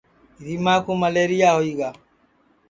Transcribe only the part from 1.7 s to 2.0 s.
گا